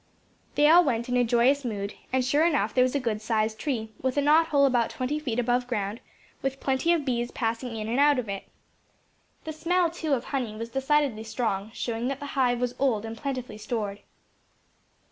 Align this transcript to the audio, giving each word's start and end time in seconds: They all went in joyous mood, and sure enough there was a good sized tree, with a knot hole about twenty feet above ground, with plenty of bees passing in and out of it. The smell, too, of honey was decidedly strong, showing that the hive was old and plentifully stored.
They 0.55 0.67
all 0.67 0.83
went 0.83 1.09
in 1.09 1.27
joyous 1.27 1.63
mood, 1.63 1.93
and 2.11 2.25
sure 2.25 2.43
enough 2.43 2.73
there 2.73 2.81
was 2.83 2.95
a 2.95 2.99
good 2.99 3.21
sized 3.21 3.59
tree, 3.59 3.91
with 4.01 4.17
a 4.17 4.21
knot 4.21 4.47
hole 4.47 4.65
about 4.65 4.89
twenty 4.89 5.19
feet 5.19 5.37
above 5.37 5.67
ground, 5.67 5.99
with 6.41 6.59
plenty 6.59 6.91
of 6.91 7.05
bees 7.05 7.29
passing 7.29 7.75
in 7.75 7.87
and 7.87 7.99
out 7.99 8.17
of 8.17 8.27
it. 8.27 8.45
The 9.43 9.53
smell, 9.53 9.91
too, 9.91 10.13
of 10.13 10.23
honey 10.23 10.55
was 10.55 10.69
decidedly 10.69 11.23
strong, 11.23 11.69
showing 11.75 12.07
that 12.07 12.19
the 12.19 12.25
hive 12.33 12.59
was 12.59 12.73
old 12.79 13.05
and 13.05 13.15
plentifully 13.15 13.59
stored. 13.59 13.99